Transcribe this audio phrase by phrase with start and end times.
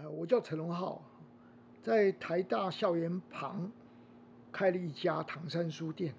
[0.00, 1.02] 呃，我叫陈荣浩，
[1.82, 3.72] 在台大校园旁
[4.52, 6.14] 开了一家唐山书店，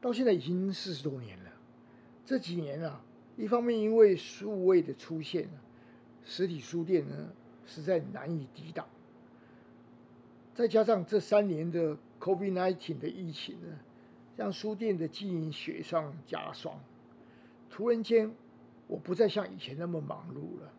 [0.00, 1.50] 到现在已经四十多年了。
[2.24, 3.00] 这几年啊，
[3.36, 5.48] 一方面因为数位的出现，
[6.24, 7.32] 实体书店呢
[7.66, 8.86] 实在难以抵挡，
[10.54, 13.76] 再加上这三年的 COVID-19 的疫情呢，
[14.36, 16.78] 让书店的经营雪上加霜。
[17.70, 18.32] 突然间，
[18.86, 20.72] 我不再像以前那么忙碌了。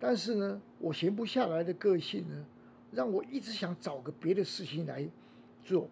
[0.00, 2.44] 但是呢，我闲不下来的个性呢，
[2.92, 5.08] 让我一直想找个别的事情来
[5.62, 5.88] 做。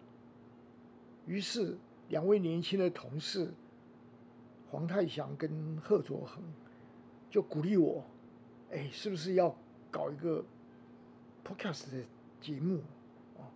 [1.25, 1.77] 于是，
[2.09, 3.53] 两位年轻的同事
[4.69, 6.43] 黄泰祥跟贺卓恒
[7.31, 8.03] 就鼓励我
[8.71, 9.55] ：“哎，是不是要
[9.89, 10.43] 搞一个
[11.43, 12.03] podcast 的
[12.41, 12.81] 节目
[13.37, 13.47] 啊？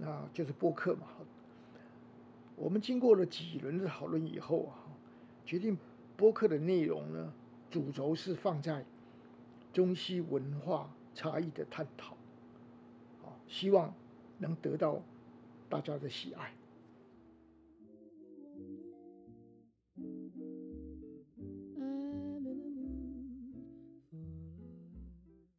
[0.00, 1.06] 那就是播客嘛。”
[2.56, 4.82] 我们经过了几轮的讨论以后啊，
[5.44, 5.76] 决定
[6.16, 7.32] 播客的内容呢，
[7.70, 8.84] 主轴是放在。
[9.72, 12.14] 中西文化差异的探讨，
[13.24, 13.94] 啊，希望
[14.38, 15.02] 能得到
[15.68, 16.54] 大家的喜爱。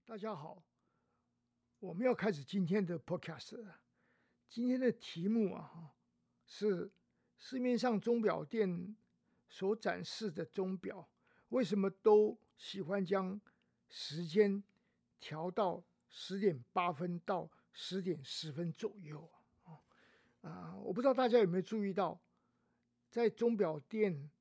[0.06, 0.64] 大家好，
[1.80, 3.80] 我们要开始今天的 podcast 了。
[4.48, 5.96] 今天的题目啊，
[6.46, 6.92] 是
[7.36, 8.96] 市面上钟表店
[9.50, 11.10] 所展示的钟表，
[11.50, 13.42] 为什么都喜欢将
[13.96, 14.64] 时间
[15.20, 19.30] 调到十点八分到十点十分左右
[19.66, 19.78] 啊
[20.42, 20.76] 啊！
[20.78, 22.20] 我不知道大家有没有注意到，
[23.12, 24.32] 在钟表店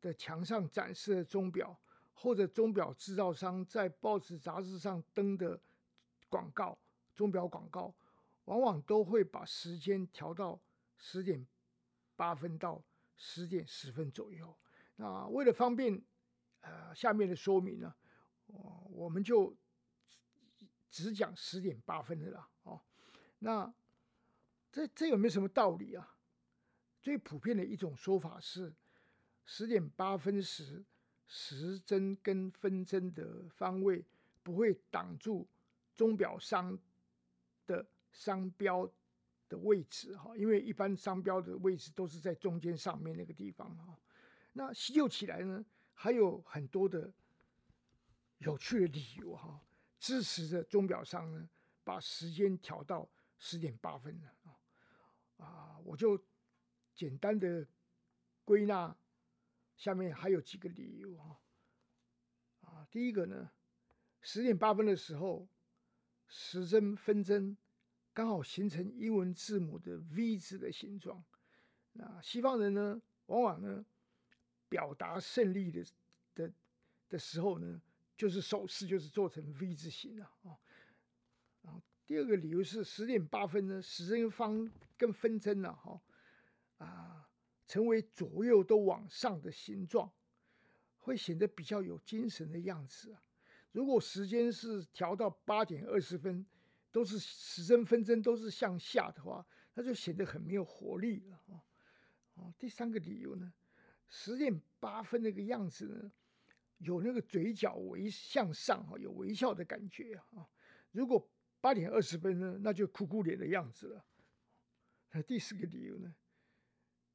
[0.00, 1.76] 的墙上展示的钟表，
[2.14, 5.60] 或者钟表制造商在报纸杂志上登的
[6.28, 6.78] 广告，
[7.16, 7.92] 钟表广告，
[8.44, 10.60] 往往都会把时间调到
[10.96, 11.44] 十点
[12.14, 12.80] 八分到
[13.16, 14.56] 十点十分左右。
[14.94, 16.00] 那为了方便，
[16.60, 17.92] 呃，下面的说明呢？
[19.00, 19.56] 我们就
[20.90, 22.46] 只讲十点八分的啦。
[22.64, 22.78] 哦，
[23.38, 23.72] 那
[24.70, 26.16] 这这有没有什么道理啊？
[27.00, 28.74] 最普遍的一种说法是，
[29.46, 30.84] 十点八分时
[31.26, 34.04] 时针跟分针的方位
[34.42, 35.48] 不会挡住
[35.96, 36.78] 钟表商
[37.66, 38.86] 的商标
[39.48, 43.98] 的位置哈，因为一般商标的位置都是在中间上面那个地方哈。
[44.52, 45.64] 那细究起来呢，
[45.94, 47.10] 还有很多的。
[48.40, 49.60] 有趣的理由哈，
[49.98, 51.48] 支持着钟表商呢，
[51.84, 53.06] 把时间调到
[53.38, 55.78] 十点八分了啊啊！
[55.84, 56.18] 我就
[56.94, 57.66] 简单的
[58.46, 58.96] 归纳，
[59.76, 61.40] 下面还有几个理由哈
[62.62, 62.88] 啊。
[62.90, 63.50] 第一个呢，
[64.22, 65.46] 十点八分的时候，
[66.26, 67.54] 时针分针
[68.14, 71.22] 刚好形成英文字母的 V 字的形状。
[71.92, 73.84] 那西方人呢，往往呢
[74.70, 75.84] 表达胜利的
[76.34, 76.50] 的
[77.10, 77.82] 的时候呢。
[78.20, 80.52] 就是手势就是做成 V 字形了啊，
[81.62, 85.98] 然后第二个理由是十点八分呢，时针方跟分针呢哈
[86.76, 87.26] 啊，
[87.66, 90.12] 成为左右都往上的形状，
[90.98, 93.22] 会显得比较有精神的样子啊。
[93.72, 96.44] 如果时间是调到八点二十分，
[96.92, 101.64] 都是时针分针都是向下的话，那就显得很没有活力了啊。
[102.34, 103.50] 哦，第三个理由呢，
[104.10, 106.12] 十点八分那个样子呢。
[106.80, 110.48] 有那个嘴角微向上哈，有微笑的感觉啊。
[110.92, 111.30] 如果
[111.60, 114.04] 八点二十分呢，那就哭哭脸的样子了。
[115.10, 116.14] 那第四个理由呢？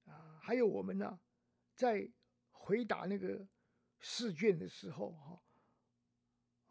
[0.05, 1.19] 啊，还有我们呢，
[1.73, 2.07] 在
[2.51, 3.43] 回答那个
[3.99, 5.41] 试卷的时候哈，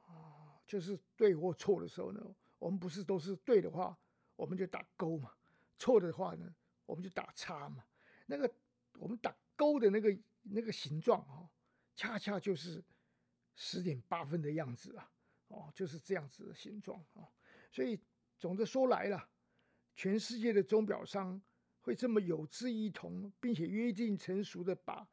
[0.06, 3.98] 啊，就是对或错的时候呢，我们不是都是对的话，
[4.36, 5.28] 我们就打勾嘛；
[5.78, 6.54] 错的话呢，
[6.86, 7.84] 我们就打叉嘛。
[8.26, 8.54] 那个
[8.98, 11.50] 我们打勾的那个那个形状哈。
[11.96, 12.82] 恰恰就是
[13.54, 15.10] 十点八分的样子啊，
[15.48, 17.28] 哦，就是这样子的形状啊。
[17.70, 17.98] 所以
[18.38, 19.28] 总的说来了，
[19.94, 21.40] 全世界的钟表商
[21.80, 25.08] 会这么有志一同，并且约定成熟的把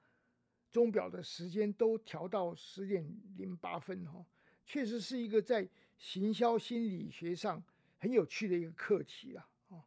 [0.72, 3.06] 钟表的时间都调到十点
[3.38, 4.25] 零八分哈，
[4.66, 7.64] 确实是一个在行销心理学上
[7.97, 9.50] 很有趣的一个课题啊。
[9.67, 9.84] 哦，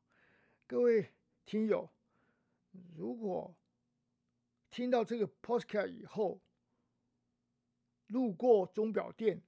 [0.66, 1.10] 各位
[1.44, 1.90] 听友，
[2.94, 3.56] 如果
[4.70, 6.40] 听到这个 podcast 以后，
[8.14, 9.42] 路过钟表店，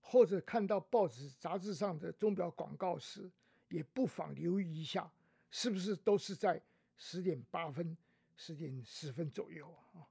[0.00, 3.30] 或者看到报纸、杂志上的钟表广告时，
[3.68, 5.08] 也不妨留意一下，
[5.48, 6.60] 是不是都是在
[6.96, 7.96] 十点八分、
[8.34, 10.10] 十点十分左右啊？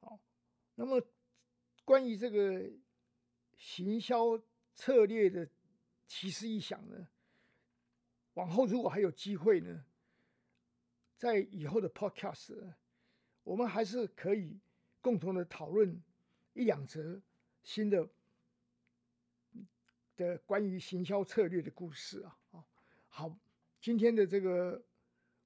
[0.00, 0.20] 好，
[0.74, 1.00] 那么
[1.84, 2.68] 关于这个
[3.56, 4.36] 行销
[4.74, 5.48] 策略的
[6.08, 7.06] 奇思异想呢，
[8.32, 9.84] 往后如果还有机会呢，
[11.16, 12.74] 在以后的 Podcast，
[13.44, 14.58] 我们还是可以
[15.00, 16.02] 共同的讨论。
[16.54, 17.20] 一两则
[17.62, 18.08] 新的
[20.16, 22.64] 的关于行销策略的故事啊啊。
[23.08, 23.38] 好，
[23.80, 24.82] 今天的这个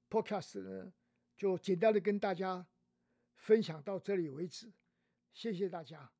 [0.09, 0.93] podcast 呢，
[1.35, 2.65] 就简单的跟大家
[3.35, 4.71] 分享到这里为止，
[5.33, 6.11] 谢谢大家。